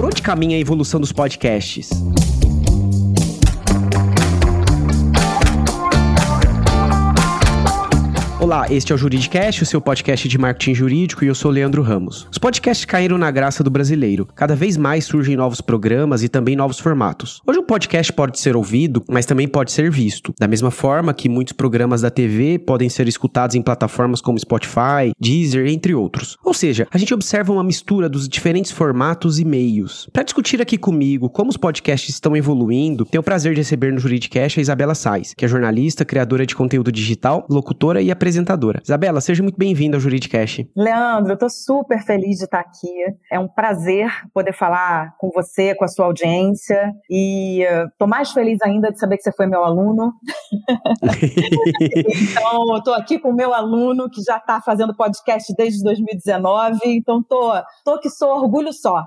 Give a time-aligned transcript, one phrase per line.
[0.00, 1.90] Por onde caminha a evolução dos podcasts?
[8.50, 11.82] Olá, este é o Juridicast, o seu podcast de marketing jurídico, e eu sou Leandro
[11.82, 12.26] Ramos.
[12.32, 14.26] Os podcasts caíram na graça do brasileiro.
[14.34, 17.40] Cada vez mais surgem novos programas e também novos formatos.
[17.46, 20.34] Hoje um podcast pode ser ouvido, mas também pode ser visto.
[20.36, 25.12] Da mesma forma que muitos programas da TV podem ser escutados em plataformas como Spotify,
[25.16, 26.36] Deezer, entre outros.
[26.42, 30.08] Ou seja, a gente observa uma mistura dos diferentes formatos e meios.
[30.12, 34.00] Para discutir aqui comigo como os podcasts estão evoluindo, tenho o prazer de receber no
[34.00, 38.80] Juridicast a Isabela Sais, que é jornalista, criadora de conteúdo digital, locutora e apresentadora apresentadora.
[38.82, 40.68] Isabela, seja muito bem-vinda ao Juridicast.
[40.76, 42.88] Leandro, eu tô super feliz de estar aqui.
[43.30, 46.92] É um prazer poder falar com você, com a sua audiência.
[47.08, 50.12] E estou mais feliz ainda de saber que você foi meu aluno.
[51.82, 56.78] então, estou aqui com o meu aluno que já está fazendo podcast desde 2019.
[56.86, 57.52] Então, tô,
[57.84, 59.04] tô que sou orgulho só.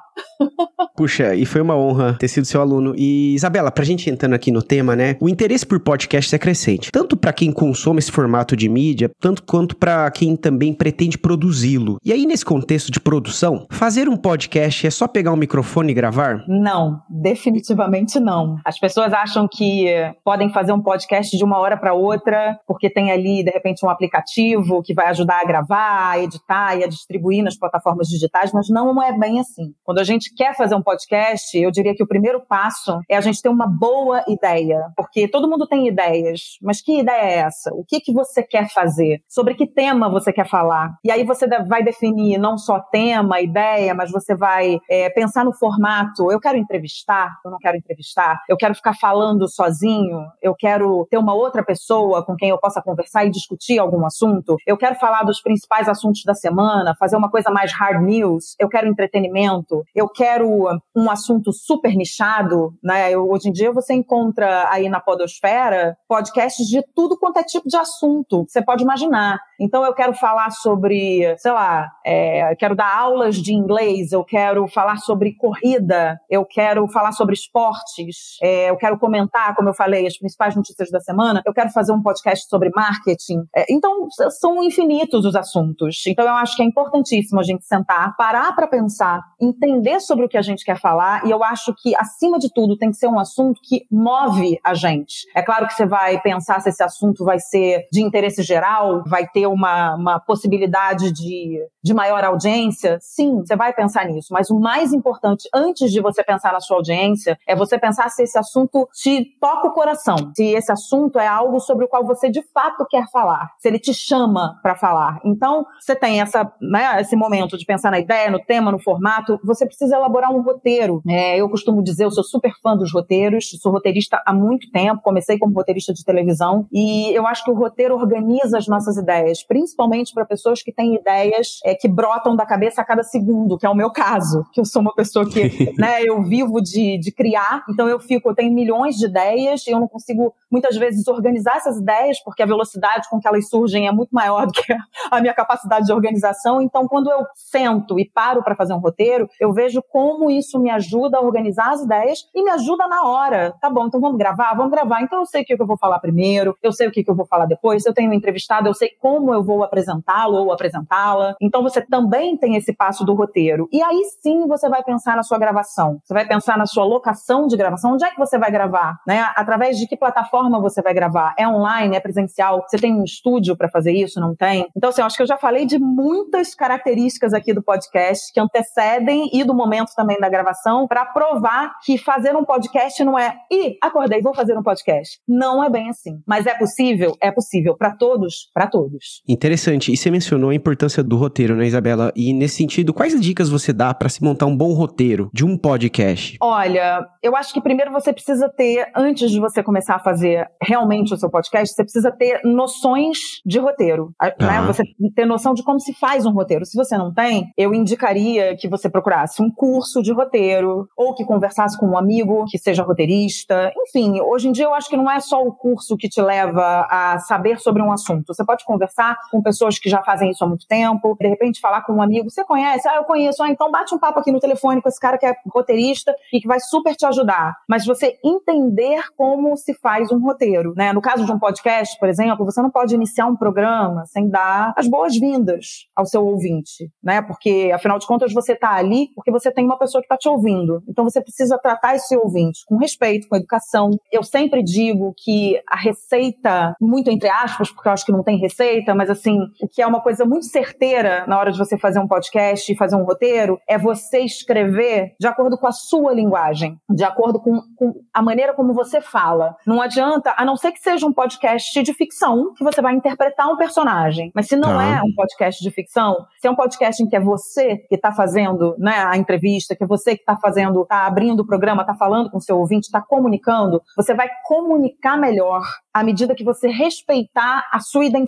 [0.96, 2.94] Puxa, e foi uma honra ter sido seu aluno.
[2.96, 5.18] E, Isabela, pra gente entrando aqui no tema, né?
[5.20, 6.92] O interesse por podcast é crescente.
[6.92, 11.98] Tanto para quem consome esse formato de mídia, tanto quanto para quem também pretende produzi-lo.
[12.04, 15.96] E aí, nesse contexto de produção, fazer um podcast é só pegar um microfone e
[15.96, 16.44] gravar?
[16.46, 18.58] Não, definitivamente não.
[18.66, 19.88] As pessoas acham que
[20.26, 23.90] podem fazer um podcast de uma hora para outra, porque tem ali, de repente, um
[23.90, 28.68] aplicativo que vai ajudar a gravar, a editar e a distribuir nas plataformas digitais, mas
[28.68, 29.74] não é bem assim.
[29.86, 33.22] Quando a gente quer fazer um podcast, eu diria que o primeiro passo é a
[33.22, 37.72] gente ter uma boa ideia, porque todo mundo tem ideias, mas que ideia é essa?
[37.74, 39.13] O que, que você quer fazer?
[39.28, 40.94] Sobre que tema você quer falar.
[41.04, 45.54] E aí você vai definir não só tema, ideia, mas você vai é, pensar no
[45.54, 46.32] formato.
[46.32, 51.18] Eu quero entrevistar, eu não quero entrevistar, eu quero ficar falando sozinho, eu quero ter
[51.18, 55.24] uma outra pessoa com quem eu possa conversar e discutir algum assunto, eu quero falar
[55.24, 60.08] dos principais assuntos da semana, fazer uma coisa mais hard news, eu quero entretenimento, eu
[60.08, 63.12] quero um assunto super nichado, né?
[63.12, 67.68] Eu, hoje em dia você encontra aí na podosfera podcasts de tudo quanto é tipo
[67.68, 68.46] de assunto.
[68.48, 69.40] Você pode imaginar.
[69.60, 74.68] Então eu quero falar sobre, sei lá, é, quero dar aulas de inglês, eu quero
[74.68, 80.06] falar sobre corrida, eu quero falar sobre esportes, é, eu quero comentar, como eu falei,
[80.06, 83.44] as principais notícias da semana, eu quero fazer um podcast sobre marketing.
[83.56, 84.08] É, então
[84.40, 86.04] são infinitos os assuntos.
[86.08, 90.30] Então eu acho que é importantíssimo a gente sentar, parar para pensar, entender sobre o
[90.30, 93.08] que a gente quer falar e eu acho que acima de tudo tem que ser
[93.08, 95.26] um assunto que move a gente.
[95.36, 99.28] É claro que você vai pensar se esse assunto vai ser de interesse geral vai
[99.28, 102.98] ter uma, uma possibilidade de, de maior audiência?
[103.02, 104.30] Sim, você vai pensar nisso.
[104.32, 108.24] Mas o mais importante, antes de você pensar na sua audiência, é você pensar se
[108.24, 110.16] esse assunto te toca o coração.
[110.36, 113.50] Se esse assunto é algo sobre o qual você de fato quer falar.
[113.60, 115.20] Se ele te chama para falar.
[115.24, 119.40] Então, você tem essa, né, esse momento de pensar na ideia, no tema, no formato.
[119.44, 121.02] Você precisa elaborar um roteiro.
[121.08, 123.50] É, eu costumo dizer, eu sou super fã dos roteiros.
[123.62, 125.02] Sou roteirista há muito tempo.
[125.02, 126.68] Comecei como roteirista de televisão.
[126.72, 130.96] E eu acho que o roteiro organiza as nossas ideias, principalmente para pessoas que têm
[130.96, 134.60] ideias é, que brotam da cabeça a cada segundo, que é o meu caso, que
[134.60, 138.36] eu sou uma pessoa que, né, eu vivo de, de criar, então eu fico, eu
[138.36, 142.46] tenho milhões de ideias e eu não consigo muitas vezes organizar essas ideias, porque a
[142.46, 144.76] velocidade com que elas surgem é muito maior do que
[145.12, 146.62] a minha capacidade de organização.
[146.62, 150.70] Então, quando eu sento e paro para fazer um roteiro, eu vejo como isso me
[150.70, 153.54] ajuda a organizar as ideias e me ajuda na hora.
[153.62, 154.54] Tá bom, então vamos gravar?
[154.54, 155.02] Vamos gravar.
[155.02, 157.26] Então eu sei o que eu vou falar primeiro, eu sei o que eu vou
[157.26, 161.36] falar depois, eu tenho um entrevistado eu sei como eu vou apresentá-lo ou apresentá-la.
[161.42, 163.68] Então você também tem esse passo do roteiro.
[163.72, 166.00] E aí sim você vai pensar na sua gravação.
[166.04, 167.94] Você vai pensar na sua locação de gravação.
[167.94, 168.98] Onde é que você vai gravar?
[169.08, 169.26] Né?
[169.36, 171.34] Através de que plataforma você vai gravar?
[171.38, 171.96] É online?
[171.96, 172.64] É presencial?
[172.68, 174.20] Você tem um estúdio para fazer isso?
[174.20, 174.68] Não tem?
[174.76, 178.40] Então, assim, eu acho que eu já falei de muitas características aqui do podcast que
[178.40, 183.36] antecedem e do momento também da gravação para provar que fazer um podcast não é,
[183.52, 185.20] e acordei, vou fazer um podcast.
[185.28, 186.22] Não é bem assim.
[186.26, 187.16] Mas é possível?
[187.22, 187.76] É possível.
[187.78, 188.50] Para todos?
[188.54, 189.22] Para todos.
[189.28, 189.92] Interessante.
[189.92, 192.12] E você mencionou a importância do roteiro, né, Isabela?
[192.16, 195.58] E nesse sentido, quais dicas você dá para se montar um bom roteiro de um
[195.58, 196.38] podcast?
[196.42, 201.14] Olha, eu acho que primeiro você precisa ter, antes de você começar a fazer realmente
[201.14, 204.14] o seu podcast, você precisa ter noções de roteiro.
[204.22, 204.34] Né?
[204.40, 204.62] Ah.
[204.68, 204.84] Você
[205.16, 206.66] ter noção de como se faz um roteiro.
[206.66, 211.26] Se você não tem, eu indicaria que você procurasse um curso de roteiro ou que
[211.26, 213.72] conversasse com um amigo que seja roteirista.
[213.88, 216.88] Enfim, hoje em dia eu acho que não é só o curso que te leva
[216.90, 218.34] a saber sobre um assunto.
[218.34, 221.62] Você Você pode conversar com pessoas que já fazem isso há muito tempo, de repente
[221.62, 222.88] falar com um amigo, você conhece?
[222.88, 223.42] Ah, eu conheço.
[223.42, 226.42] Ah, então bate um papo aqui no telefone com esse cara que é roteirista e
[226.42, 227.56] que vai super te ajudar.
[227.70, 230.92] Mas você entender como se faz um roteiro, né?
[230.92, 234.74] No caso de um podcast, por exemplo, você não pode iniciar um programa sem dar
[234.76, 237.22] as boas-vindas ao seu ouvinte, né?
[237.22, 240.28] Porque afinal de contas você está ali porque você tem uma pessoa que está te
[240.28, 240.84] ouvindo.
[240.88, 243.92] Então você precisa tratar esse ouvinte com respeito, com educação.
[244.12, 248.33] Eu sempre digo que a receita, muito entre aspas, porque eu acho que não tem
[248.38, 252.00] receita, mas assim, o que é uma coisa muito certeira na hora de você fazer
[252.00, 256.78] um podcast e fazer um roteiro é você escrever de acordo com a sua linguagem,
[256.90, 259.56] de acordo com, com a maneira como você fala.
[259.66, 263.50] Não adianta, a não ser que seja um podcast de ficção, que você vai interpretar
[263.50, 264.32] um personagem.
[264.34, 264.84] Mas se não tá.
[264.84, 268.12] é um podcast de ficção, se é um podcast em que é você que está
[268.12, 271.94] fazendo né, a entrevista, que é você que está fazendo, está abrindo o programa, está
[271.94, 275.64] falando com o seu ouvinte, está comunicando, você vai comunicar melhor
[275.94, 278.23] à medida que você respeitar a sua identidade.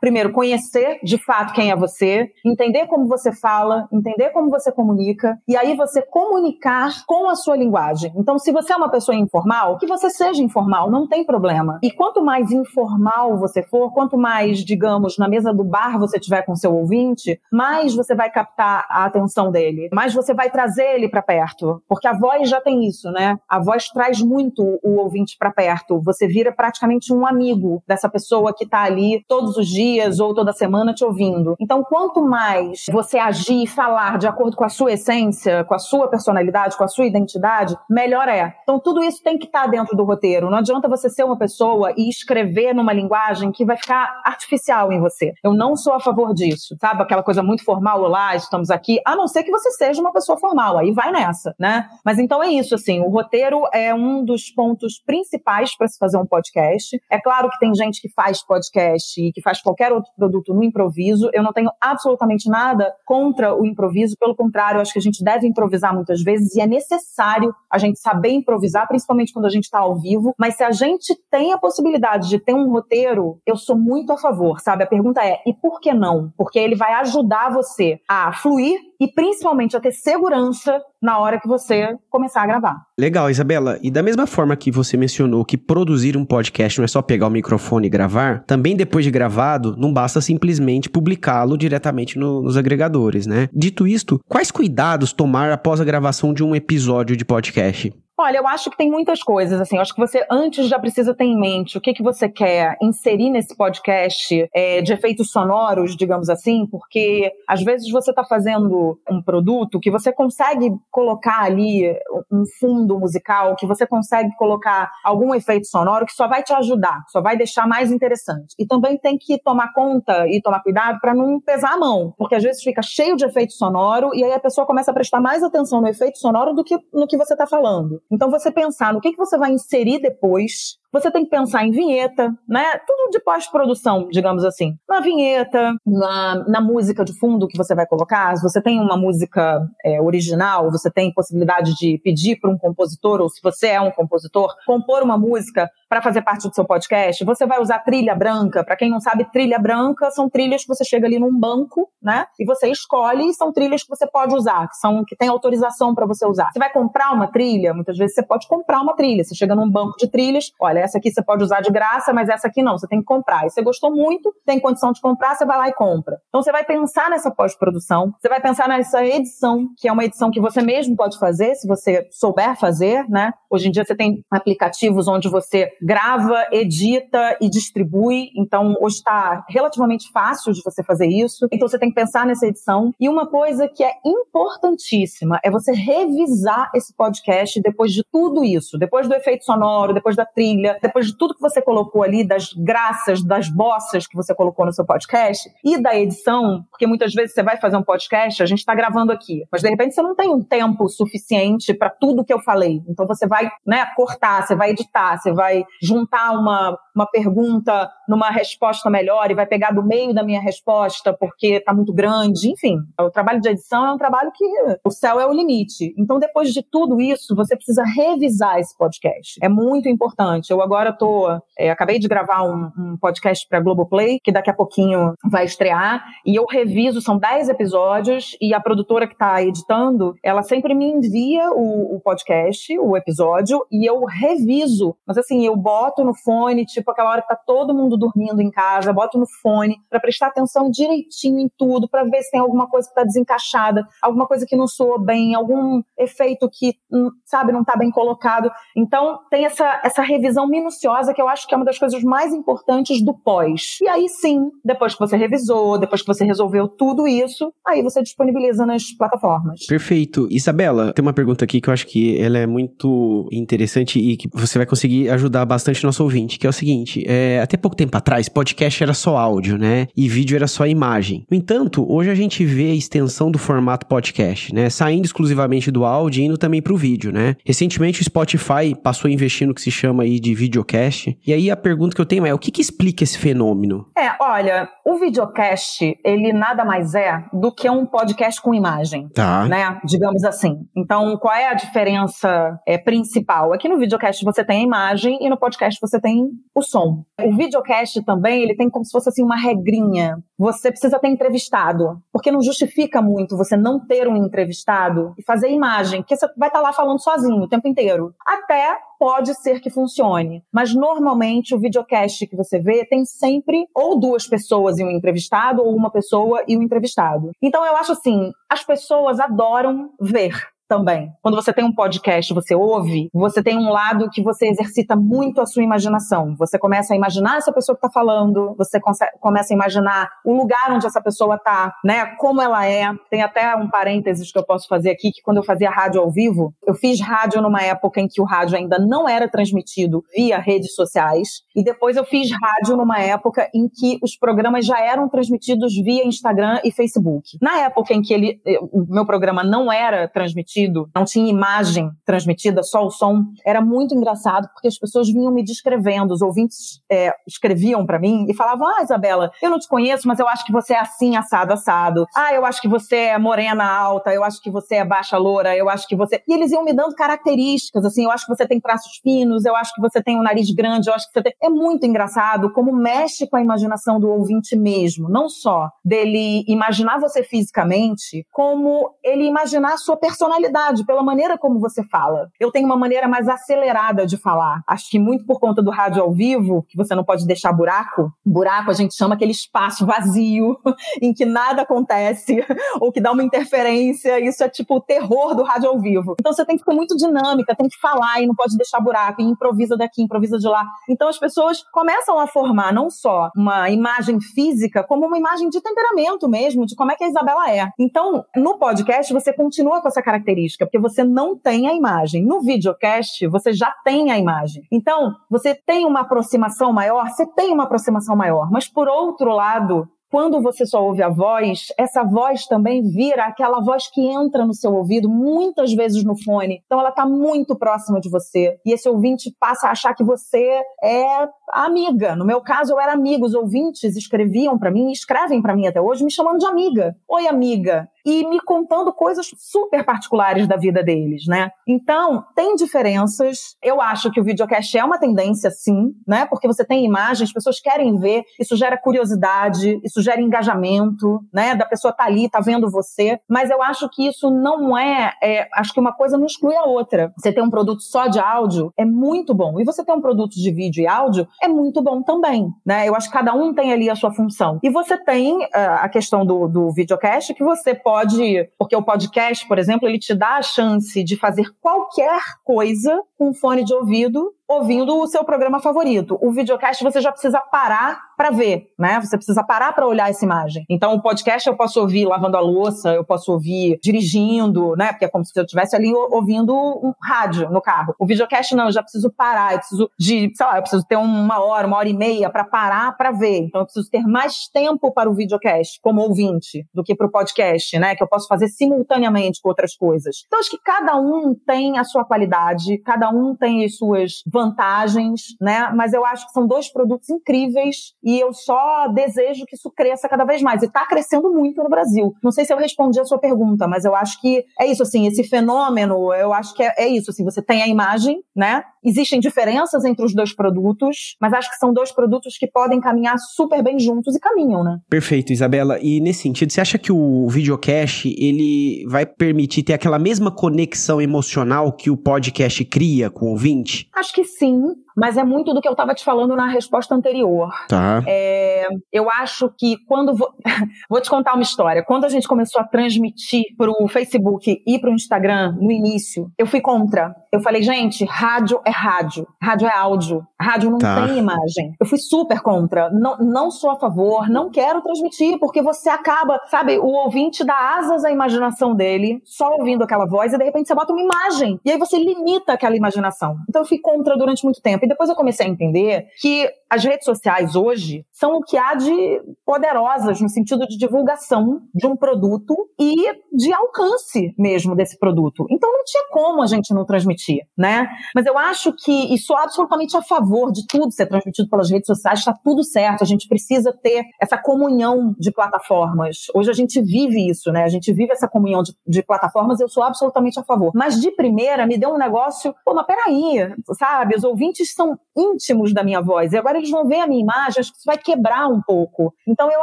[0.00, 5.38] Primeiro, conhecer de fato quem é você, entender como você fala, entender como você comunica,
[5.48, 8.12] e aí você comunicar com a sua linguagem.
[8.16, 11.78] Então, se você é uma pessoa informal, que você seja informal, não tem problema.
[11.82, 16.42] E quanto mais informal você for, quanto mais, digamos, na mesa do bar você tiver
[16.42, 21.08] com seu ouvinte, mais você vai captar a atenção dele, mais você vai trazer ele
[21.08, 23.38] para perto, porque a voz já tem isso, né?
[23.48, 26.00] A voz traz muito o ouvinte para perto.
[26.02, 30.52] Você vira praticamente um amigo dessa pessoa que está ali todos os dias ou toda
[30.52, 31.54] semana te ouvindo.
[31.60, 35.78] Então, quanto mais você agir e falar de acordo com a sua essência, com a
[35.78, 38.54] sua personalidade, com a sua identidade, melhor é.
[38.62, 40.50] Então, tudo isso tem que estar tá dentro do roteiro.
[40.50, 45.00] Não adianta você ser uma pessoa e escrever numa linguagem que vai ficar artificial em
[45.00, 45.32] você.
[45.42, 47.02] Eu não sou a favor disso, sabe?
[47.02, 50.38] Aquela coisa muito formal, olá, estamos aqui, a não ser que você seja uma pessoa
[50.38, 51.88] formal, aí vai nessa, né?
[52.04, 56.16] Mas então é isso, assim, o roteiro é um dos pontos principais para se fazer
[56.18, 57.00] um podcast podcast.
[57.10, 60.62] É claro que tem gente que faz podcast e que faz qualquer outro produto no
[60.62, 61.30] improviso.
[61.32, 65.46] Eu não tenho absolutamente nada contra o improviso, pelo contrário, acho que a gente deve
[65.46, 69.80] improvisar muitas vezes e é necessário a gente saber improvisar, principalmente quando a gente está
[69.80, 70.34] ao vivo.
[70.38, 74.16] Mas se a gente tem a possibilidade de ter um roteiro, eu sou muito a
[74.16, 74.84] favor, sabe?
[74.84, 76.32] A pergunta é: e por que não?
[76.36, 81.46] Porque ele vai ajudar você a fluir e principalmente a ter segurança na hora que
[81.46, 82.76] você começar a gravar.
[82.98, 83.78] Legal, Isabela.
[83.82, 87.26] E da mesma forma que você mencionou que produzir um podcast não é só pegar
[87.26, 92.56] o microfone e gravar, também depois de gravado, não basta simplesmente publicá-lo diretamente no, nos
[92.56, 93.50] agregadores, né?
[93.52, 97.92] Dito isto, quais cuidados tomar após a gravação de um episódio de podcast?
[98.16, 101.12] Olha, eu acho que tem muitas coisas, assim, eu acho que você antes já precisa
[101.12, 105.96] ter em mente o que, que você quer inserir nesse podcast é, de efeitos sonoros,
[105.96, 111.92] digamos assim, porque às vezes você está fazendo um produto que você consegue colocar ali
[112.30, 117.02] um fundo musical, que você consegue colocar algum efeito sonoro que só vai te ajudar,
[117.08, 118.54] só vai deixar mais interessante.
[118.56, 122.36] E também tem que tomar conta e tomar cuidado para não pesar a mão, porque
[122.36, 125.42] às vezes fica cheio de efeito sonoro e aí a pessoa começa a prestar mais
[125.42, 128.03] atenção no efeito sonoro do que no que você está falando.
[128.10, 131.72] Então você pensar no que, que você vai inserir depois você tem que pensar em
[131.72, 132.78] vinheta, né?
[132.86, 134.76] Tudo de pós-produção, digamos assim.
[134.88, 138.96] Na vinheta, na, na música de fundo que você vai colocar, se você tem uma
[138.96, 143.80] música é, original, você tem possibilidade de pedir para um compositor, ou se você é
[143.80, 148.16] um compositor, compor uma música para fazer parte do seu podcast, você vai usar trilha
[148.16, 148.64] branca.
[148.64, 152.26] Para quem não sabe, trilha branca são trilhas que você chega ali num banco, né?
[152.36, 155.94] E você escolhe e são trilhas que você pode usar, que são que tem autorização
[155.94, 156.50] para você usar.
[156.52, 159.22] Você vai comprar uma trilha, muitas vezes você pode comprar uma trilha.
[159.22, 162.28] Você chega num banco de trilhas, olha, essa aqui você pode usar de graça, mas
[162.28, 163.46] essa aqui não, você tem que comprar.
[163.46, 166.18] E você gostou muito, tem condição de comprar, você vai lá e compra.
[166.28, 170.28] Então você vai pensar nessa pós-produção, você vai pensar nessa edição, que é uma edição
[170.28, 173.32] que você mesmo pode fazer, se você souber fazer, né?
[173.48, 179.44] Hoje em dia você tem aplicativos onde você grava, edita e distribui, então hoje está
[179.50, 181.46] relativamente fácil de você fazer isso.
[181.52, 182.94] Então você tem que pensar nessa edição.
[182.98, 188.78] E uma coisa que é importantíssima é você revisar esse podcast depois de tudo isso,
[188.78, 192.54] depois do efeito sonoro, depois da trilha, depois de tudo que você colocou ali, das
[192.54, 197.34] graças, das bossas que você colocou no seu podcast e da edição, porque muitas vezes
[197.34, 200.14] você vai fazer um podcast, a gente está gravando aqui, mas de repente você não
[200.14, 202.82] tem um tempo suficiente para tudo que eu falei.
[202.88, 208.30] Então você vai né, cortar, você vai editar, você vai juntar uma, uma pergunta numa
[208.30, 212.50] resposta melhor e vai pegar do meio da minha resposta porque está muito grande.
[212.50, 214.44] Enfim, o trabalho de edição é um trabalho que
[214.84, 215.94] o céu é o limite.
[215.98, 219.38] Então, depois de tudo isso, você precisa revisar esse podcast.
[219.42, 221.28] É muito importante Eu agora tô,
[221.58, 226.04] é, acabei de gravar um, um podcast para Globoplay, que daqui a pouquinho vai estrear,
[226.24, 230.86] e eu reviso, são 10 episódios, e a produtora que está editando, ela sempre me
[230.86, 234.94] envia o, o podcast, o episódio, e eu reviso.
[235.06, 238.50] Mas assim, eu boto no fone, tipo aquela hora que tá todo mundo dormindo em
[238.50, 242.68] casa, boto no fone para prestar atenção direitinho em tudo, para ver se tem alguma
[242.68, 247.52] coisa que tá desencaixada, alguma coisa que não soa bem, algum efeito que, hum, sabe,
[247.52, 248.50] não tá bem colocado.
[248.76, 252.32] Então, tem essa, essa revisão minuciosa que eu acho que é uma das coisas mais
[252.32, 253.78] importantes do pós.
[253.82, 258.02] E aí sim, depois que você revisou, depois que você resolveu tudo isso, aí você
[258.02, 259.66] disponibiliza nas plataformas.
[259.66, 260.28] Perfeito.
[260.30, 264.28] Isabela, tem uma pergunta aqui que eu acho que ela é muito interessante e que
[264.32, 267.96] você vai conseguir ajudar bastante nosso ouvinte, que é o seguinte, é, até pouco tempo
[267.96, 269.86] atrás, podcast era só áudio, né?
[269.96, 271.26] E vídeo era só imagem.
[271.30, 274.70] No entanto, hoje a gente vê a extensão do formato podcast, né?
[274.70, 277.36] Saindo exclusivamente do áudio e indo também para o vídeo, né?
[277.44, 281.16] Recentemente o Spotify passou a investir no que se chama aí de videocast.
[281.26, 283.86] E aí a pergunta que eu tenho é, o que, que explica esse fenômeno?
[283.96, 289.46] É, olha, o videocast, ele nada mais é do que um podcast com imagem, tá.
[289.46, 289.78] né?
[289.84, 290.66] Digamos assim.
[290.76, 293.52] Então, qual é a diferença é, principal?
[293.52, 297.04] Aqui no videocast você tem a imagem e no podcast você tem o som.
[297.22, 300.22] O videocast também, ele tem como se fosse assim uma regrinha.
[300.38, 305.50] Você precisa ter entrevistado, porque não justifica muito você não ter um entrevistado e fazer
[305.50, 308.14] imagem, porque você vai estar lá falando sozinho o tempo inteiro.
[308.26, 313.98] Até pode ser que funcione, mas normalmente o videocast que você vê tem sempre ou
[313.98, 317.30] duas pessoas e um entrevistado ou uma pessoa e um entrevistado.
[317.42, 321.12] Então eu acho assim, as pessoas adoram ver também.
[321.22, 325.40] Quando você tem um podcast, você ouve, você tem um lado que você exercita muito
[325.40, 326.34] a sua imaginação.
[326.38, 328.78] Você começa a imaginar essa pessoa que está falando, você
[329.20, 332.06] começa a imaginar o lugar onde essa pessoa está, né?
[332.16, 332.90] Como ela é.
[333.10, 336.10] Tem até um parênteses que eu posso fazer aqui, que quando eu fazia rádio ao
[336.10, 340.38] vivo, eu fiz rádio numa época em que o rádio ainda não era transmitido via
[340.38, 345.08] redes sociais, e depois eu fiz rádio numa época em que os programas já eram
[345.08, 347.38] transmitidos via Instagram e Facebook.
[347.40, 348.40] Na época em que ele,
[348.72, 353.60] o meu programa não era transmitido, transmitido, não tinha imagem transmitida, só o som, era
[353.60, 358.34] muito engraçado porque as pessoas vinham me descrevendo, os ouvintes é, escreviam para mim e
[358.34, 361.52] falavam: Ah, Isabela, eu não te conheço, mas eu acho que você é assim, assado,
[361.52, 362.06] assado.
[362.14, 365.56] Ah, eu acho que você é morena alta, eu acho que você é baixa loura,
[365.56, 366.22] eu acho que você.
[366.26, 369.54] E eles iam me dando características, assim, eu acho que você tem traços finos, eu
[369.56, 371.34] acho que você tem um nariz grande, eu acho que você tem.
[371.42, 376.98] É muito engraçado como mexe com a imaginação do ouvinte mesmo, não só dele imaginar
[376.98, 380.43] você fisicamente, como ele imaginar a sua personalidade
[380.86, 382.28] pela maneira como você fala.
[382.38, 384.62] Eu tenho uma maneira mais acelerada de falar.
[384.66, 388.12] Acho que muito por conta do rádio ao vivo, que você não pode deixar buraco.
[388.24, 390.56] Buraco a gente chama aquele espaço vazio
[391.00, 392.44] em que nada acontece
[392.80, 394.20] ou que dá uma interferência.
[394.20, 396.14] Isso é tipo o terror do rádio ao vivo.
[396.18, 399.20] Então você tem que ser muito dinâmica, tem que falar e não pode deixar buraco,
[399.20, 400.64] e improvisa daqui, improvisa de lá.
[400.88, 405.60] Então as pessoas começam a formar não só uma imagem física, como uma imagem de
[405.60, 407.68] temperamento mesmo, de como é que a Isabela é.
[407.78, 412.24] Então, no podcast, você continua com essa característica característica, porque você não tem a imagem.
[412.24, 414.64] No videocast, você já tem a imagem.
[414.70, 417.08] Então, você tem uma aproximação maior?
[417.08, 418.50] Você tem uma aproximação maior.
[418.50, 423.60] Mas, por outro lado, quando você só ouve a voz, essa voz também vira aquela
[423.60, 426.62] voz que entra no seu ouvido, muitas vezes no fone.
[426.64, 428.56] Então ela está muito próxima de você.
[428.64, 432.14] E esse ouvinte passa a achar que você é amiga.
[432.14, 433.26] No meu caso, eu era amigo.
[433.26, 436.94] Os ouvintes escreviam para mim, escrevem para mim até hoje, me chamando de amiga.
[437.08, 441.50] Oi, amiga e me contando coisas super particulares da vida deles, né?
[441.66, 443.56] Então, tem diferenças.
[443.62, 446.26] Eu acho que o videocast é uma tendência, sim, né?
[446.26, 451.54] Porque você tem imagens, pessoas querem ver, isso gera curiosidade, isso gera engajamento, né?
[451.54, 453.18] Da pessoa tá ali, tá vendo você.
[453.28, 456.64] Mas eu acho que isso não é, é acho que uma coisa não exclui a
[456.64, 457.12] outra.
[457.16, 459.58] Você tem um produto só de áudio é muito bom.
[459.58, 462.86] E você tem um produto de vídeo e áudio é muito bom também, né?
[462.86, 464.58] Eu acho que cada um tem ali a sua função.
[464.62, 465.48] E você tem uh,
[465.80, 470.00] a questão do, do videocast que você pode pode, porque o podcast, por exemplo, ele
[470.00, 475.24] te dá a chance de fazer qualquer coisa com fone de ouvido ouvindo o seu
[475.24, 476.18] programa favorito.
[476.20, 479.00] O videocast você já precisa parar para ver, né?
[479.00, 480.64] Você precisa parar para olhar essa imagem.
[480.68, 484.92] Então o podcast eu posso ouvir lavando a louça, eu posso ouvir dirigindo, né?
[484.92, 487.94] Porque é como se eu estivesse ali ouvindo um rádio no carro.
[487.98, 490.96] O videocast não, eu já preciso parar, eu preciso de, sei lá, eu preciso ter
[490.96, 493.38] uma hora, uma hora e meia para parar para ver.
[493.38, 497.10] Então eu preciso ter mais tempo para o videocast como ouvinte do que para o
[497.10, 497.96] podcast, né?
[497.96, 500.24] Que eu posso fazer simultaneamente com outras coisas.
[500.26, 505.36] Então acho que cada um tem a sua qualidade, cada um tem as suas vantagens,
[505.40, 505.70] né?
[505.74, 510.08] Mas eu acho que são dois produtos incríveis e eu só desejo que isso cresça
[510.08, 510.62] cada vez mais.
[510.62, 512.12] E está crescendo muito no Brasil.
[512.22, 515.06] Não sei se eu respondi a sua pergunta, mas eu acho que é isso, assim,
[515.06, 518.64] esse fenômeno, eu acho que é, é isso, assim, você tem a imagem, né?
[518.84, 523.16] Existem diferenças entre os dois produtos, mas acho que são dois produtos que podem caminhar
[523.18, 524.78] super bem juntos e caminham, né?
[524.88, 525.78] Perfeito, Isabela.
[525.80, 531.00] E nesse sentido, você acha que o videocast ele vai permitir ter aquela mesma conexão
[531.00, 533.88] emocional que o podcast cria com o ouvinte?
[533.94, 534.60] Acho que sim,
[534.96, 537.52] mas é muito do que eu estava te falando na resposta anterior.
[537.68, 538.02] Tá.
[538.06, 540.14] É, eu acho que quando.
[540.14, 540.32] Vou,
[540.88, 541.82] vou te contar uma história.
[541.82, 546.30] Quando a gente começou a transmitir para o Facebook e para o Instagram no início,
[546.38, 547.14] eu fui contra.
[547.32, 551.06] Eu falei, gente, rádio é rádio, rádio é áudio, rádio não tá.
[551.06, 551.74] tem imagem.
[551.80, 552.90] Eu fui super contra.
[552.90, 557.76] Não, não sou a favor, não quero transmitir, porque você acaba, sabe, o ouvinte dá
[557.76, 561.58] asas à imaginação dele, só ouvindo aquela voz, e de repente você bota uma imagem.
[561.64, 563.36] E aí você limita aquela imaginação.
[563.48, 564.83] Então eu fui contra durante muito tempo.
[564.84, 568.74] E depois eu comecei a entender que as redes sociais hoje são o que há
[568.74, 572.96] de poderosas no sentido de divulgação de um produto e
[573.32, 575.46] de alcance mesmo desse produto.
[575.50, 577.88] Então não tinha como a gente não transmitir, né?
[578.14, 581.86] Mas eu acho que e sou absolutamente a favor de tudo ser transmitido pelas redes
[581.86, 583.02] sociais, está tudo certo.
[583.02, 586.26] A gente precisa ter essa comunhão de plataformas.
[586.34, 587.62] Hoje a gente vive isso, né?
[587.62, 589.60] A gente vive essa comunhão de, de plataformas.
[589.60, 590.72] Eu sou absolutamente a favor.
[590.74, 594.16] Mas de primeira me deu um negócio, pô, mas peraí, sabe?
[594.16, 596.32] Os ouvintes são íntimos da minha voz.
[596.32, 599.12] E agora eles vão ver a minha imagem, acho que isso vai quebrar um pouco.
[599.26, 599.62] Então eu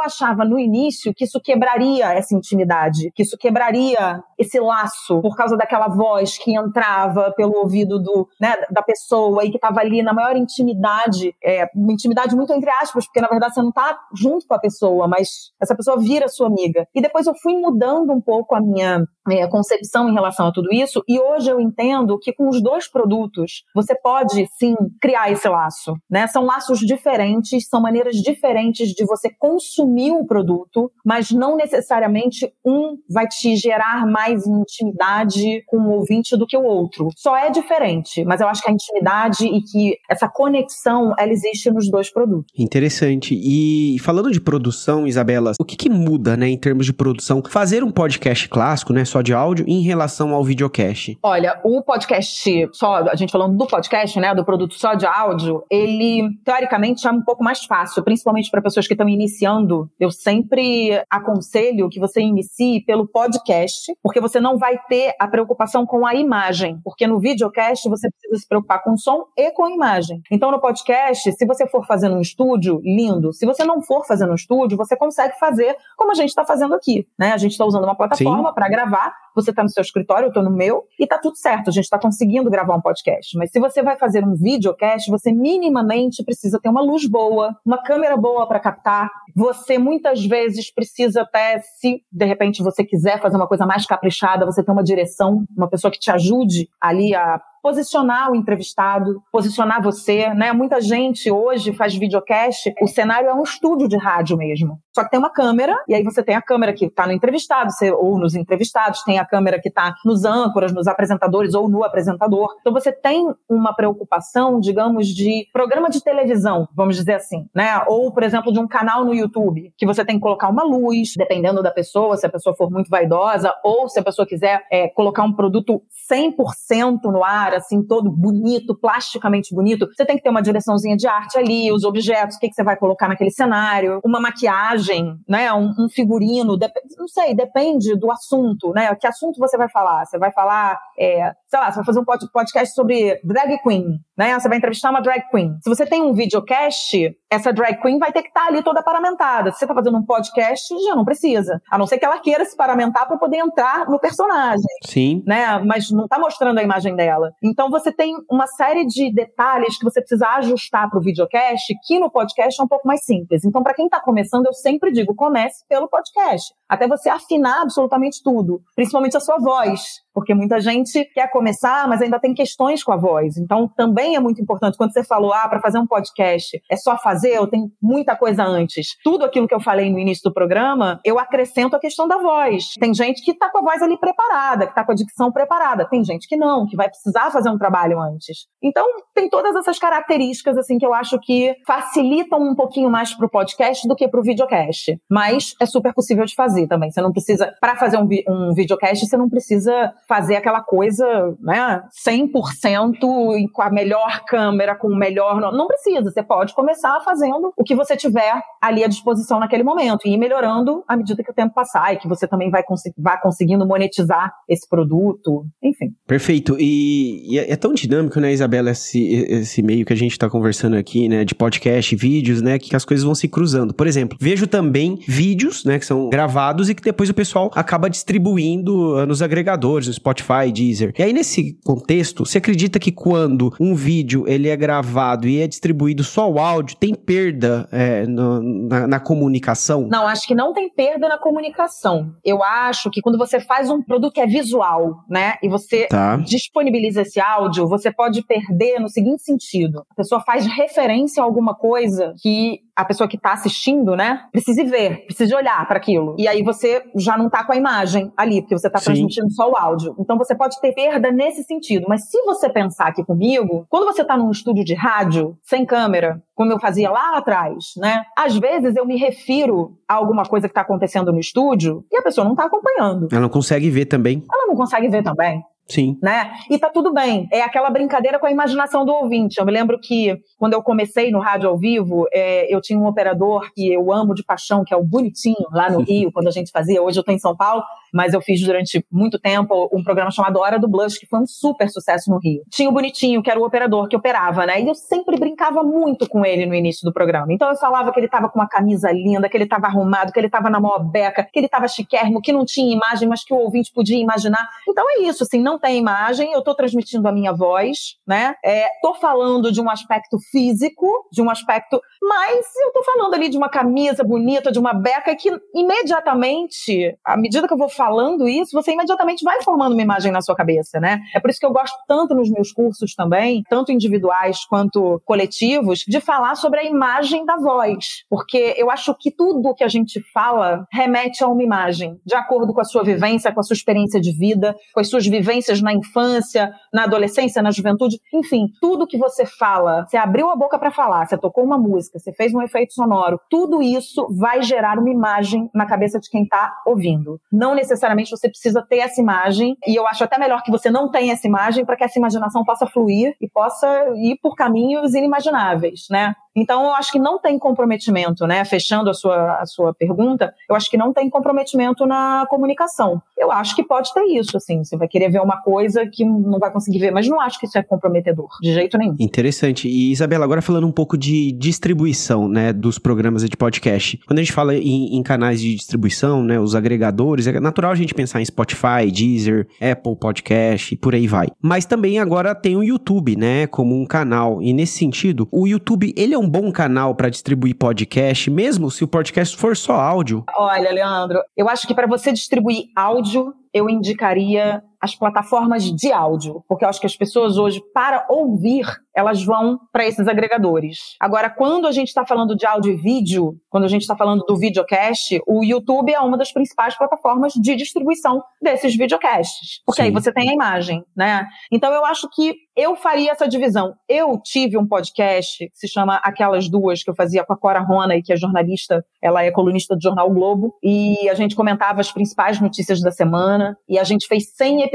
[0.00, 5.56] achava no início que isso quebraria essa intimidade, que isso quebraria esse laço por causa
[5.56, 10.12] daquela voz que entrava pelo ouvido do, né, da pessoa e que estava ali na
[10.12, 14.54] maior intimidade, é, intimidade muito entre aspas, porque na verdade você não está junto com
[14.54, 16.86] a pessoa, mas essa pessoa vira sua amiga.
[16.94, 20.72] E depois eu fui mudando um pouco a minha é, concepção em relação a tudo
[20.72, 25.41] isso, e hoje eu entendo que com os dois produtos você pode sim criar esse
[25.48, 26.26] laço, né?
[26.26, 32.96] São laços diferentes, são maneiras diferentes de você consumir o produto, mas não necessariamente um
[33.08, 37.08] vai te gerar mais intimidade com o ouvinte do que o outro.
[37.16, 41.70] Só é diferente, mas eu acho que a intimidade e que essa conexão ela existe
[41.70, 42.52] nos dois produtos.
[42.58, 43.34] Interessante.
[43.34, 47.42] E falando de produção, Isabela, o que, que muda, né, em termos de produção?
[47.48, 49.04] Fazer um podcast clássico, né?
[49.12, 51.18] só de áudio em relação ao videocast?
[51.22, 55.31] Olha, o podcast, só a gente falando do podcast, né, do produto só de áudio,
[55.70, 59.90] ele teoricamente é um pouco mais fácil, principalmente para pessoas que estão iniciando.
[59.98, 65.86] Eu sempre aconselho que você inicie pelo podcast, porque você não vai ter a preocupação
[65.86, 69.64] com a imagem, porque no videocast você precisa se preocupar com o som e com
[69.64, 70.20] a imagem.
[70.30, 73.32] Então no podcast, se você for fazer um estúdio, lindo.
[73.32, 76.74] Se você não for fazer no estúdio, você consegue fazer como a gente está fazendo
[76.74, 77.32] aqui, né?
[77.32, 80.42] A gente está usando uma plataforma para gravar você está no seu escritório, eu estou
[80.42, 83.36] no meu, e está tudo certo, a gente está conseguindo gravar um podcast.
[83.36, 87.82] Mas se você vai fazer um videocast, você minimamente precisa ter uma luz boa, uma
[87.82, 89.10] câmera boa para captar.
[89.36, 94.46] Você muitas vezes precisa até, se de repente você quiser fazer uma coisa mais caprichada,
[94.46, 99.80] você ter uma direção, uma pessoa que te ajude ali a posicionar o entrevistado, posicionar
[99.82, 100.52] você, né?
[100.52, 104.78] Muita gente hoje faz videocast, o cenário é um estúdio de rádio mesmo.
[104.94, 107.70] Só que tem uma câmera, e aí você tem a câmera que está no entrevistado,
[107.98, 112.48] ou nos entrevistados, tem a câmera que está nos âncoras, nos apresentadores ou no apresentador.
[112.60, 117.82] Então você tem uma preocupação, digamos, de programa de televisão, vamos dizer assim, né?
[117.86, 121.14] Ou, por exemplo, de um canal no YouTube, que você tem que colocar uma luz,
[121.16, 124.88] dependendo da pessoa, se a pessoa for muito vaidosa, ou se a pessoa quiser é,
[124.88, 130.30] colocar um produto 100% no ar, assim, todo bonito, plasticamente bonito, você tem que ter
[130.30, 134.00] uma direçãozinha de arte ali, os objetos, o que, que você vai colocar naquele cenário,
[134.04, 136.56] uma maquiagem, né, um, um figurino,
[136.98, 140.06] não sei, depende do assunto, né, que assunto você vai falar?
[140.06, 144.38] Você vai falar, é, sei lá, você vai fazer um podcast sobre drag queen, né,
[144.38, 145.56] você vai entrevistar uma drag queen.
[145.62, 149.50] Se você tem um videocast, essa drag queen vai ter que estar ali toda paramentada.
[149.50, 151.60] Se você está fazendo um podcast, já não precisa.
[151.70, 154.62] A não ser que ela queira se paramentar para poder entrar no personagem.
[154.86, 155.22] Sim.
[155.26, 155.58] Né?
[155.60, 157.32] Mas não está mostrando a imagem dela.
[157.42, 161.98] Então você tem uma série de detalhes que você precisa ajustar para o videocast, que
[161.98, 163.44] no podcast é um pouco mais simples.
[163.44, 166.52] Então, para quem está começando, eu sempre digo, comece pelo podcast.
[166.68, 172.02] Até você afinar absolutamente tudo, principalmente a sua voz porque muita gente quer começar, mas
[172.02, 173.36] ainda tem questões com a voz.
[173.36, 174.76] Então, também é muito importante.
[174.76, 178.44] Quando você falou, ah, para fazer um podcast é só fazer, eu tenho muita coisa
[178.44, 178.96] antes.
[179.02, 182.74] Tudo aquilo que eu falei no início do programa, eu acrescento a questão da voz.
[182.78, 185.88] Tem gente que está com a voz ali preparada, que está com a dicção preparada.
[185.88, 188.46] Tem gente que não, que vai precisar fazer um trabalho antes.
[188.62, 193.26] Então, tem todas essas características, assim, que eu acho que facilitam um pouquinho mais para
[193.26, 194.96] o podcast do que para o videocast.
[195.10, 196.90] Mas é super possível de fazer também.
[196.90, 201.82] Você não precisa, para fazer um, um videocast, você não precisa fazer aquela coisa, né,
[202.06, 205.40] 100% com a melhor melhor câmera, com o melhor.
[205.52, 210.06] Não precisa, você pode começar fazendo o que você tiver ali à disposição naquele momento
[210.06, 212.82] e ir melhorando à medida que o tempo passar e que você também vai, cons
[212.96, 215.90] vai conseguindo monetizar esse produto, enfim.
[216.06, 216.56] Perfeito.
[216.58, 220.28] E, e é, é tão dinâmico, né, Isabela, esse, esse meio que a gente está
[220.28, 223.74] conversando aqui, né, de podcast, vídeos, né, que as coisas vão se cruzando.
[223.74, 227.90] Por exemplo, vejo também vídeos, né, que são gravados e que depois o pessoal acaba
[227.90, 230.94] distribuindo uh, nos agregadores, no Spotify, Deezer.
[230.98, 235.46] E aí, nesse contexto, você acredita que quando um vídeo ele é gravado e é
[235.48, 239.88] distribuído só o áudio, tem perda é, no, na, na comunicação?
[239.90, 242.14] Não, acho que não tem perda na comunicação.
[242.24, 246.16] Eu acho que quando você faz um produto que é visual, né, e você tá.
[246.16, 251.54] disponibiliza esse áudio, você pode perder no seguinte sentido: a pessoa faz referência a alguma
[251.54, 256.16] coisa que a pessoa que está assistindo, né, precise ver, precise olhar para aquilo.
[256.18, 259.50] E aí você já não está com a imagem ali, porque você está transmitindo só
[259.50, 259.94] o áudio.
[259.98, 261.86] Então você pode ter perda nesse sentido.
[261.88, 266.22] Mas se você pensar aqui comigo, quando você está num estúdio de rádio, sem câmera,
[266.34, 268.02] como eu fazia lá atrás, né?
[268.16, 272.02] Às vezes eu me refiro a alguma coisa que está acontecendo no estúdio e a
[272.02, 273.08] pessoa não está acompanhando.
[273.12, 274.24] Ela não consegue ver também.
[274.30, 275.42] Ela não consegue ver também.
[275.68, 275.98] Sim.
[276.02, 276.32] Né?
[276.50, 277.28] E tá tudo bem.
[277.32, 279.38] É aquela brincadeira com a imaginação do ouvinte.
[279.38, 282.86] Eu me lembro que quando eu comecei no rádio ao vivo, é, eu tinha um
[282.86, 286.30] operador que eu amo de paixão, que é o Bonitinho, lá no Rio, quando a
[286.30, 286.82] gente fazia.
[286.82, 290.38] Hoje eu tô em São Paulo, mas eu fiz durante muito tempo um programa chamado
[290.38, 292.42] Hora do Blush, que foi um super sucesso no Rio.
[292.50, 294.60] Tinha o Bonitinho, que era o operador que operava, né?
[294.60, 297.32] E eu sempre brincava muito com ele no início do programa.
[297.32, 300.20] Então eu falava que ele tava com uma camisa linda, que ele tava arrumado, que
[300.20, 303.32] ele tava na mó beca, que ele tava chiquérrimo, que não tinha imagem, mas que
[303.32, 304.48] o ouvinte podia imaginar.
[304.68, 308.34] Então é isso, assim, não tem imagem, eu estou transmitindo a minha voz, né?
[308.44, 313.28] Estou é, falando de um aspecto físico, de um aspecto, mas eu estou falando ali
[313.28, 318.28] de uma camisa bonita, de uma beca que imediatamente, à medida que eu vou falando
[318.28, 321.00] isso, você imediatamente vai formando uma imagem na sua cabeça, né?
[321.14, 325.80] É por isso que eu gosto tanto nos meus cursos também, tanto individuais quanto coletivos,
[325.86, 330.00] de falar sobre a imagem da voz, porque eu acho que tudo que a gente
[330.12, 334.00] fala remete a uma imagem, de acordo com a sua vivência, com a sua experiência
[334.00, 338.98] de vida, com as suas vivências na infância, na adolescência, na juventude, enfim, tudo que
[338.98, 342.42] você fala, você abriu a boca para falar, você tocou uma música, você fez um
[342.42, 347.20] efeito sonoro, tudo isso vai gerar uma imagem na cabeça de quem está ouvindo.
[347.30, 350.90] Não necessariamente você precisa ter essa imagem, e eu acho até melhor que você não
[350.90, 355.86] tenha essa imagem para que essa imaginação possa fluir e possa ir por caminhos inimagináveis,
[355.90, 356.14] né?
[356.34, 358.44] Então, eu acho que não tem comprometimento, né?
[358.44, 363.02] Fechando a sua, a sua pergunta, eu acho que não tem comprometimento na comunicação.
[363.18, 364.64] Eu acho que pode ter isso, assim.
[364.64, 367.46] Você vai querer ver uma coisa que não vai conseguir ver, mas não acho que
[367.46, 368.96] isso é comprometedor, de jeito nenhum.
[368.98, 369.68] Interessante.
[369.68, 373.98] E, Isabela, agora falando um pouco de distribuição, né, dos programas de podcast.
[374.06, 377.74] Quando a gente fala em, em canais de distribuição, né, os agregadores, é natural a
[377.74, 381.28] gente pensar em Spotify, Deezer, Apple Podcast e por aí vai.
[381.40, 384.42] Mas também agora tem o YouTube, né, como um canal.
[384.42, 388.84] E nesse sentido, o YouTube, ele é um bom canal para distribuir podcast, mesmo se
[388.84, 390.24] o podcast for só áudio?
[390.36, 396.42] Olha, Leandro, eu acho que para você distribuir áudio, eu indicaria as plataformas de áudio,
[396.48, 400.96] porque eu acho que as pessoas hoje, para ouvir, elas vão para esses agregadores.
[400.98, 404.24] Agora, quando a gente está falando de áudio e vídeo, quando a gente está falando
[404.26, 409.88] do videocast, o YouTube é uma das principais plataformas de distribuição desses videocasts, porque Sim.
[409.88, 411.26] aí você tem a imagem, né?
[411.50, 413.74] Então, eu acho que eu faria essa divisão.
[413.88, 417.60] Eu tive um podcast que se chama Aquelas Duas, que eu fazia com a Cora
[417.60, 421.80] Rona, e que é jornalista, ela é colunista do Jornal Globo, e a gente comentava
[421.80, 424.71] as principais notícias da semana, e a gente fez 100 episódios.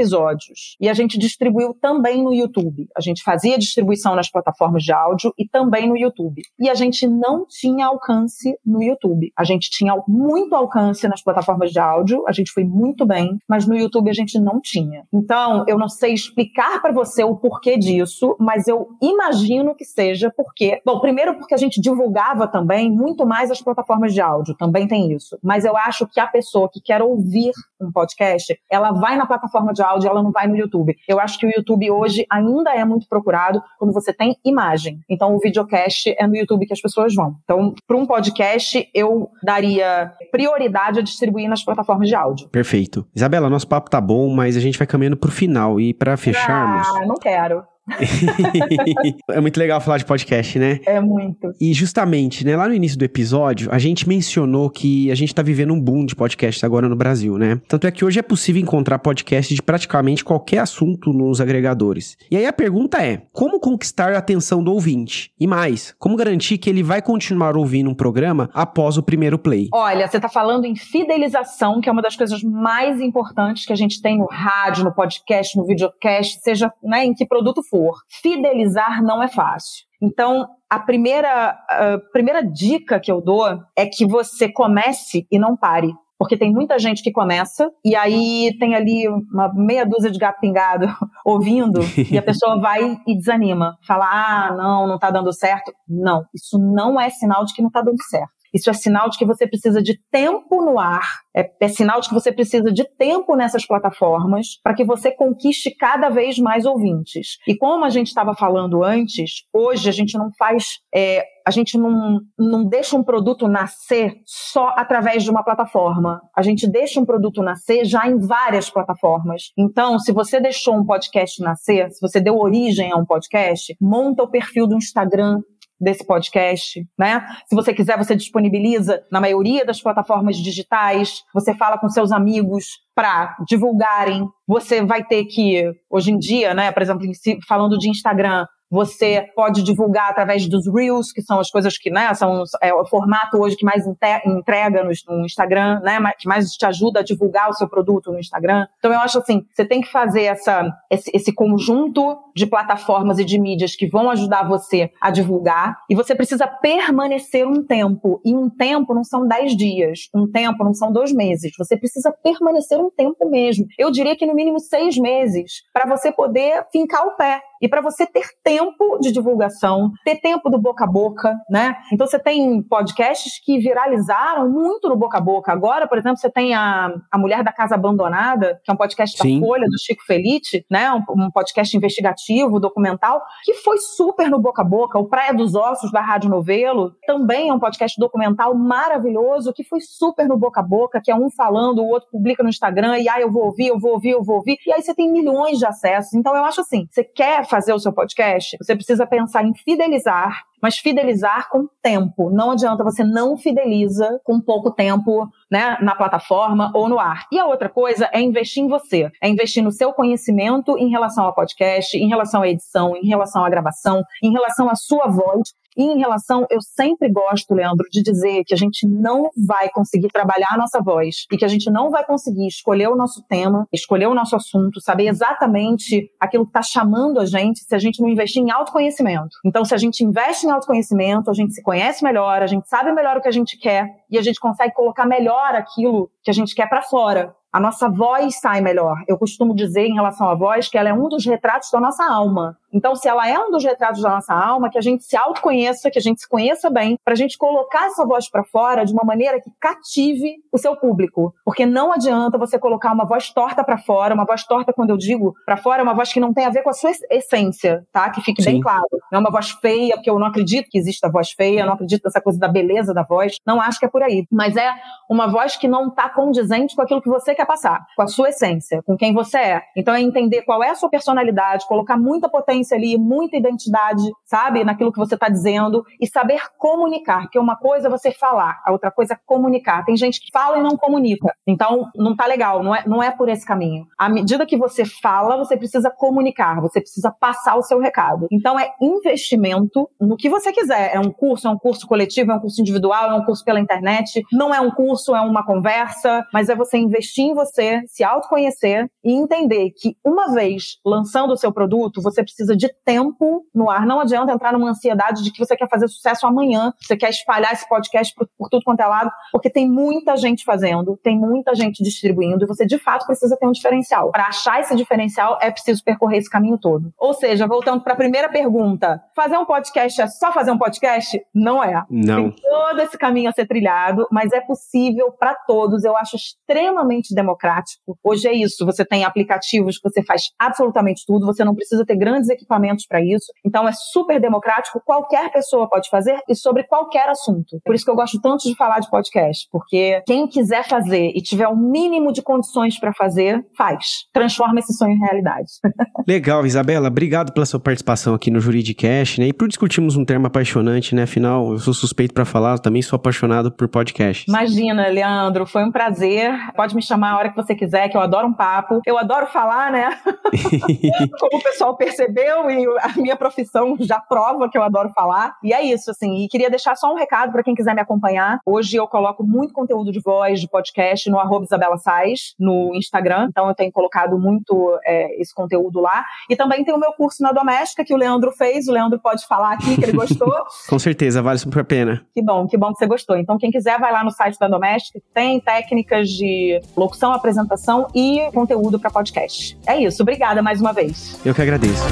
[0.80, 2.88] E a gente distribuiu também no YouTube.
[2.96, 6.42] A gente fazia distribuição nas plataformas de áudio e também no YouTube.
[6.58, 9.32] E a gente não tinha alcance no YouTube.
[9.36, 13.66] A gente tinha muito alcance nas plataformas de áudio, a gente foi muito bem, mas
[13.66, 15.04] no YouTube a gente não tinha.
[15.12, 20.32] Então, eu não sei explicar para você o porquê disso, mas eu imagino que seja
[20.36, 24.86] porque, bom, primeiro porque a gente divulgava também muito mais as plataformas de áudio, também
[24.86, 25.38] tem isso.
[25.42, 29.72] Mas eu acho que a pessoa que quer ouvir um podcast, ela vai na plataforma
[29.72, 30.96] de áudio, ela não vai no YouTube.
[31.06, 35.00] Eu acho que o YouTube hoje ainda é muito procurado quando você tem imagem.
[35.08, 37.36] Então, o videocast é no YouTube que as pessoas vão.
[37.44, 42.48] Então, para um podcast, eu daria prioridade a distribuir nas plataformas de áudio.
[42.48, 43.06] Perfeito.
[43.14, 45.80] Isabela, nosso papo tá bom, mas a gente vai caminhando pro final.
[45.80, 46.86] E para fecharmos.
[46.88, 47.62] Ah, não quero.
[49.30, 50.80] é muito legal falar de podcast, né?
[50.84, 51.52] É muito.
[51.60, 55.42] E justamente, né, lá no início do episódio, a gente mencionou que a gente tá
[55.42, 57.60] vivendo um boom de podcasts agora no Brasil, né?
[57.66, 62.16] Tanto é que hoje é possível encontrar podcasts de praticamente qualquer assunto nos agregadores.
[62.30, 65.32] E aí a pergunta é: como conquistar a atenção do ouvinte?
[65.38, 69.68] E mais, como garantir que ele vai continuar ouvindo um programa após o primeiro play?
[69.72, 73.76] Olha, você tá falando em fidelização, que é uma das coisas mais importantes que a
[73.76, 77.98] gente tem no rádio, no podcast, no videocast, seja né, em que produto for for.
[78.08, 79.86] Fidelizar não é fácil.
[80.02, 85.56] Então, a primeira, a primeira dica que eu dou é que você comece e não
[85.56, 85.92] pare.
[86.18, 90.40] Porque tem muita gente que começa e aí tem ali uma meia dúzia de gato
[90.40, 90.88] pingado
[91.24, 91.78] ouvindo
[92.10, 93.78] e a pessoa vai e desanima.
[93.86, 95.72] Fala, ah, não, não tá dando certo.
[95.88, 98.32] Não, isso não é sinal de que não tá dando certo.
[98.52, 102.08] Isso é sinal de que você precisa de tempo no ar, é, é sinal de
[102.08, 107.38] que você precisa de tempo nessas plataformas para que você conquiste cada vez mais ouvintes.
[107.46, 110.78] E como a gente estava falando antes, hoje a gente não faz.
[110.94, 116.20] É, a gente não, não deixa um produto nascer só através de uma plataforma.
[116.36, 119.52] A gente deixa um produto nascer já em várias plataformas.
[119.56, 124.24] Então, se você deixou um podcast nascer, se você deu origem a um podcast, monta
[124.24, 125.40] o perfil do Instagram
[125.80, 127.26] desse podcast, né?
[127.46, 132.66] Se você quiser, você disponibiliza na maioria das plataformas digitais, você fala com seus amigos
[132.94, 134.28] para divulgarem.
[134.46, 137.06] Você vai ter que, hoje em dia, né, por exemplo,
[137.46, 142.12] falando de Instagram, você pode divulgar através dos Reels, que são as coisas que, né,
[142.14, 146.66] são é o formato hoje que mais entrega no, no, Instagram, né, que mais te
[146.66, 148.66] ajuda a divulgar o seu produto no Instagram.
[148.78, 153.24] Então eu acho assim, você tem que fazer essa, esse, esse conjunto de plataformas e
[153.24, 158.20] de mídias que vão ajudar você a divulgar e você precisa permanecer um tempo.
[158.24, 161.52] E um tempo não são dez dias, um tempo não são dois meses.
[161.58, 163.66] Você precisa permanecer um tempo mesmo.
[163.78, 167.80] Eu diria que no mínimo seis meses para você poder fincar o pé e para
[167.80, 171.76] você ter tempo de divulgação, ter tempo do boca a boca, né?
[171.92, 175.52] Então você tem podcasts que viralizaram muito no boca a boca.
[175.52, 179.16] Agora, por exemplo, você tem a, a Mulher da Casa Abandonada, que é um podcast
[179.16, 179.40] Sim.
[179.40, 180.92] da Folha, do Chico Felite, né?
[180.92, 184.98] Um, um, podcast investigativo, documental, que foi super no boca a boca.
[184.98, 189.80] O Praia dos Ossos, da Rádio Novelo, também é um podcast documental maravilhoso, que foi
[189.80, 193.08] super no boca a boca, que é um falando, o outro publica no Instagram, e
[193.08, 194.56] ah, eu vou ouvir, eu vou ouvir, eu vou ouvir.
[194.66, 196.14] E aí você tem milhões de acessos.
[196.14, 200.42] Então eu acho assim, você quer fazer o seu podcast, você precisa pensar em fidelizar,
[200.60, 202.30] mas fidelizar com tempo.
[202.30, 207.26] Não adianta você não fideliza com pouco tempo, né, na plataforma ou no ar.
[207.32, 211.24] E a outra coisa é investir em você, é investir no seu conhecimento em relação
[211.24, 215.54] ao podcast, em relação à edição, em relação à gravação, em relação à sua voz
[215.78, 220.08] e em relação, eu sempre gosto, Leandro, de dizer que a gente não vai conseguir
[220.08, 223.64] trabalhar a nossa voz e que a gente não vai conseguir escolher o nosso tema,
[223.72, 228.02] escolher o nosso assunto, saber exatamente aquilo que está chamando a gente se a gente
[228.02, 229.36] não investir em autoconhecimento.
[229.46, 232.90] Então, se a gente investe em autoconhecimento, a gente se conhece melhor, a gente sabe
[232.92, 236.34] melhor o que a gente quer e a gente consegue colocar melhor aquilo que a
[236.34, 239.02] gente quer para fora a nossa voz sai melhor.
[239.06, 242.04] Eu costumo dizer em relação à voz que ela é um dos retratos da nossa
[242.04, 242.56] alma.
[242.72, 245.90] Então, se ela é um dos retratos da nossa alma, que a gente se autoconheça,
[245.90, 248.92] que a gente se conheça bem, para a gente colocar essa voz para fora de
[248.92, 251.34] uma maneira que cative o seu público.
[251.44, 254.98] Porque não adianta você colocar uma voz torta para fora, uma voz torta, quando eu
[254.98, 257.86] digo para fora, é uma voz que não tem a ver com a sua essência,
[257.90, 258.10] tá?
[258.10, 258.52] Que fique Sim.
[258.52, 258.86] bem claro.
[259.10, 261.72] Não é uma voz feia, porque eu não acredito que exista voz feia, eu não
[261.72, 264.26] acredito nessa coisa da beleza da voz, não acho que é por aí.
[264.30, 264.74] Mas é
[265.08, 268.30] uma voz que não está condizente com aquilo que você quer passar, com a sua
[268.30, 269.62] essência, com quem você é.
[269.76, 274.64] Então é entender qual é a sua personalidade, colocar muita potência ali, muita identidade, sabe,
[274.64, 278.72] naquilo que você está dizendo e saber comunicar, porque uma coisa é você falar, a
[278.72, 279.84] outra coisa é comunicar.
[279.84, 281.32] Tem gente que fala e não comunica.
[281.46, 283.86] Então não tá legal, não é, não é por esse caminho.
[283.96, 288.26] À medida que você fala, você precisa comunicar, você precisa passar o seu recado.
[288.32, 290.94] Então é investimento no que você quiser.
[290.94, 293.60] É um curso, é um curso coletivo, é um curso individual, é um curso pela
[293.60, 298.02] internet, não é um curso, é uma conversa, mas é você investir em você, se
[298.02, 303.70] autoconhecer e entender que uma vez lançando o seu produto, você precisa de tempo no
[303.70, 303.86] ar.
[303.86, 307.52] Não adianta entrar numa ansiedade de que você quer fazer sucesso amanhã, você quer espalhar
[307.52, 311.54] esse podcast por, por tudo quanto é lado, porque tem muita gente fazendo, tem muita
[311.54, 314.10] gente distribuindo e você de fato precisa ter um diferencial.
[314.10, 316.92] Para achar esse diferencial, é preciso percorrer esse caminho todo.
[316.98, 321.20] Ou seja, voltando para a primeira pergunta, fazer um podcast é só fazer um podcast?
[321.34, 321.84] Não é.
[321.90, 322.30] Não.
[322.30, 325.84] Tem todo esse caminho a ser trilhado, mas é possível para todos.
[325.84, 327.98] Eu acho extremamente democrático.
[328.04, 328.64] Hoje é isso.
[328.64, 331.26] Você tem aplicativos que você faz absolutamente tudo.
[331.26, 333.32] Você não precisa ter grandes equipamentos para isso.
[333.44, 334.80] Então é super democrático.
[334.84, 337.58] Qualquer pessoa pode fazer e sobre qualquer assunto.
[337.64, 341.20] Por isso que eu gosto tanto de falar de podcast, porque quem quiser fazer e
[341.20, 344.06] tiver o um mínimo de condições para fazer, faz.
[344.12, 345.50] Transforma esse sonho em realidade.
[346.06, 346.88] Legal, Isabela.
[346.88, 349.28] Obrigado pela sua participação aqui no Juridicast, né?
[349.28, 351.02] E por discutirmos um tema apaixonante, né?
[351.02, 354.24] Afinal, eu sou suspeito para falar, também sou apaixonado por podcast.
[354.28, 356.32] Imagina, Leandro, foi um prazer.
[356.54, 358.80] Pode me chamar chamar a hora que você quiser, que eu adoro um papo.
[358.86, 359.98] Eu adoro falar, né?
[361.18, 365.36] Como o pessoal percebeu e a minha profissão já prova que eu adoro falar.
[365.42, 366.24] E é isso, assim.
[366.24, 368.38] E queria deixar só um recado para quem quiser me acompanhar.
[368.44, 373.28] Hoje eu coloco muito conteúdo de voz, de podcast no arroba Isabela Sais, no Instagram.
[373.30, 376.04] Então eu tenho colocado muito é, esse conteúdo lá.
[376.28, 378.68] E também tem o meu curso na doméstica que o Leandro fez.
[378.68, 380.32] O Leandro pode falar aqui que ele gostou.
[380.68, 382.04] Com certeza, vale super a pena.
[382.14, 383.16] Que bom, que bom que você gostou.
[383.16, 386.60] Então quem quiser vai lá no site da doméstica, tem técnicas de
[386.98, 389.56] locução, apresentação e conteúdo para podcast.
[389.66, 390.02] É isso.
[390.02, 391.18] Obrigada mais uma vez.
[391.24, 391.84] Eu que agradeço.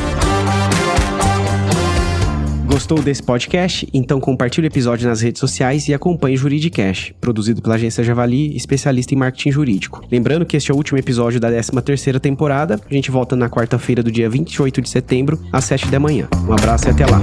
[2.66, 3.88] Gostou desse podcast?
[3.94, 8.54] Então compartilhe o episódio nas redes sociais e acompanhe o Juridicast, produzido pela agência Javali,
[8.56, 10.02] especialista em marketing jurídico.
[10.10, 12.80] Lembrando que este é o último episódio da 13ª temporada.
[12.90, 16.28] A gente volta na quarta-feira do dia 28 de setembro, às 7 da manhã.
[16.46, 17.20] Um abraço e até lá.